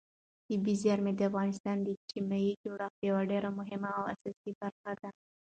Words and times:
طبیعي 0.49 0.75
زیرمې 0.83 1.11
د 1.15 1.21
افغانستان 1.29 1.77
د 1.81 1.87
اجتماعي 1.95 2.51
جوړښت 2.63 2.97
یوه 3.09 3.21
ډېره 3.31 3.49
مهمه 3.59 3.89
او 3.97 4.03
اساسي 4.13 4.51
برخه 4.61 4.91
ده. 5.01 5.09